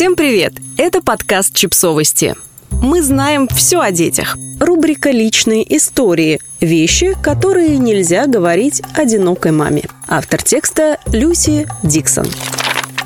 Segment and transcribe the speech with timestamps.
[0.00, 0.54] Всем привет!
[0.78, 2.34] Это подкаст «Чипсовости».
[2.70, 4.38] Мы знаем все о детях.
[4.58, 6.40] Рубрика «Личные истории».
[6.58, 9.82] Вещи, которые нельзя говорить одинокой маме.
[10.08, 12.24] Автор текста Люси Диксон.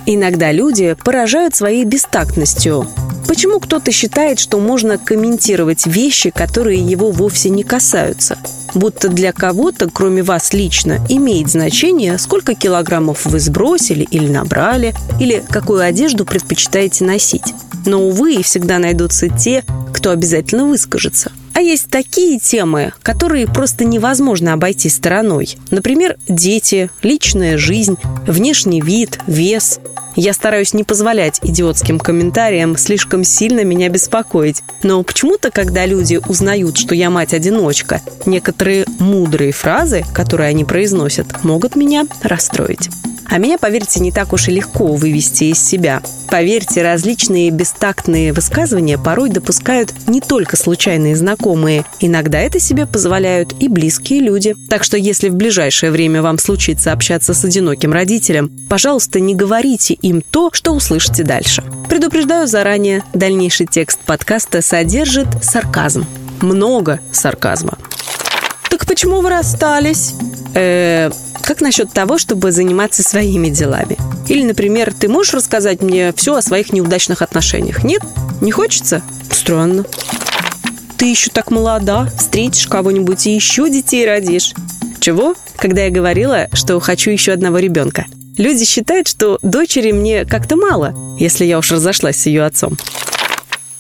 [0.07, 2.87] Иногда люди поражают своей бестактностью.
[3.27, 8.39] Почему кто-то считает, что можно комментировать вещи, которые его вовсе не касаются?
[8.75, 15.45] Будто для кого-то, кроме вас лично, имеет значение, сколько килограммов вы сбросили или набрали, или
[15.49, 17.55] какую одежду предпочитаете носить.
[17.87, 21.31] Но, увы, всегда найдутся те, кто обязательно выскажется.
[21.55, 25.57] А есть такие темы, которые просто невозможно обойти стороной.
[25.71, 29.79] Например, дети, личная жизнь, внешний вид, вес–
[30.17, 34.63] я стараюсь не позволять идиотским комментариям слишком сильно меня беспокоить.
[34.83, 41.75] Но почему-то, когда люди узнают, что я мать-одиночка, некоторые мудрые фразы, которые они произносят, могут
[41.75, 42.91] меня расстроить.
[43.35, 46.01] А меня, поверьте, не так уж и легко вывести из себя.
[46.29, 51.85] Поверьте, различные бестактные высказывания порой допускают не только случайные знакомые.
[51.99, 54.55] Иногда это себе позволяют и близкие люди.
[54.71, 59.95] Так что если в ближайшее время вам случится общаться с одиноким родителем, пожалуйста, не говорите
[59.95, 61.65] им то, что услышите дальше.
[61.89, 66.07] Предупреждаю заранее, дальнейший текст подкаста содержит сарказм.
[66.41, 67.79] Много сарказма.
[68.71, 70.15] Так почему вы расстались?
[70.55, 71.11] Э,
[71.45, 73.99] как насчет того, чтобы заниматься своими делами?
[74.29, 77.85] Или, например, ты можешь рассказать мне все о своих неудачных отношениях?
[77.85, 78.03] Нет?
[78.41, 79.03] Не хочется?
[79.31, 79.85] Странно.
[80.97, 84.55] Ты еще так молода, встретишь кого-нибудь и еще детей родишь.
[85.01, 85.35] Чего?
[85.57, 88.07] Когда я говорила, что хочу еще одного ребенка.
[88.39, 92.79] Люди считают, что дочери мне как-то мало, если я уж разошлась с ее отцом.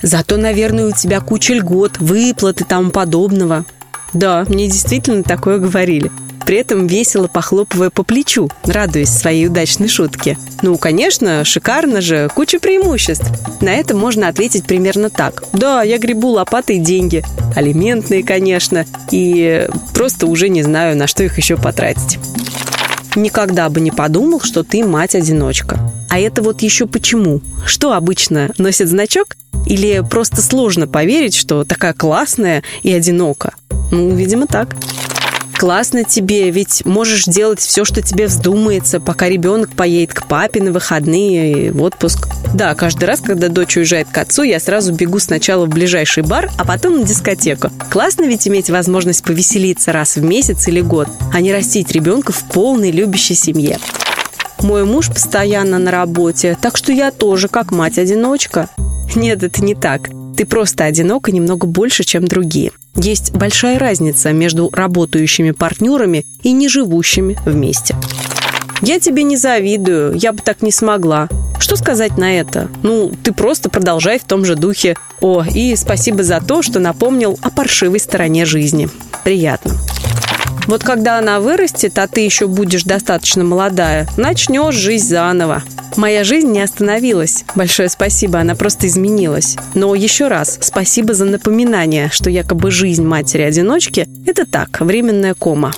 [0.02, 3.64] Зато, наверное, у тебя куча льгот, выплат и тому подобного.
[4.12, 6.12] Да, мне действительно такое говорили
[6.46, 10.38] при этом весело похлопывая по плечу, радуясь своей удачной шутке.
[10.62, 13.26] Ну, конечно, шикарно же, куча преимуществ.
[13.60, 15.44] На это можно ответить примерно так.
[15.52, 21.38] Да, я гребу лопатой деньги, алиментные, конечно, и просто уже не знаю, на что их
[21.38, 22.18] еще потратить.
[23.16, 25.78] Никогда бы не подумал, что ты мать-одиночка.
[26.10, 27.40] А это вот еще почему?
[27.64, 29.36] Что обычно носит значок?
[29.66, 33.54] Или просто сложно поверить, что такая классная и одинока?
[33.90, 34.74] Ну, видимо, так
[35.54, 40.72] классно тебе, ведь можешь делать все, что тебе вздумается, пока ребенок поедет к папе на
[40.72, 42.28] выходные и в отпуск.
[42.54, 46.50] Да, каждый раз, когда дочь уезжает к отцу, я сразу бегу сначала в ближайший бар,
[46.56, 47.70] а потом на дискотеку.
[47.90, 52.44] Классно ведь иметь возможность повеселиться раз в месяц или год, а не растить ребенка в
[52.44, 53.78] полной любящей семье.
[54.60, 58.68] Мой муж постоянно на работе, так что я тоже как мать-одиночка.
[59.14, 60.08] Нет, это не так.
[60.36, 62.72] Ты просто одинока немного больше, чем другие.
[62.96, 67.96] Есть большая разница между работающими партнерами и не живущими вместе.
[68.82, 71.28] Я тебе не завидую, я бы так не смогла.
[71.58, 72.68] Что сказать на это?
[72.82, 74.96] Ну, ты просто продолжай в том же духе.
[75.20, 78.88] О, и спасибо за то, что напомнил о паршивой стороне жизни.
[79.22, 79.74] Приятно.
[80.66, 85.62] Вот когда она вырастет, а ты еще будешь достаточно молодая, начнешь жизнь заново.
[85.96, 87.44] Моя жизнь не остановилась.
[87.54, 89.56] Большое спасибо, она просто изменилась.
[89.74, 95.72] Но еще раз, спасибо за напоминание, что якобы жизнь матери-одиночки– это так, временная кома.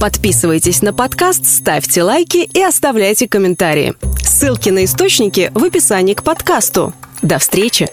[0.00, 3.94] Подписывайтесь на подкаст, ставьте лайки и оставляйте комментарии.
[4.22, 6.94] Ссылки на источники в описании к подкасту.
[7.22, 7.88] До встречи!